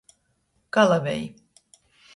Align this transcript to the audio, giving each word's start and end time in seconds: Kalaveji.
Kalaveji. 0.73 1.27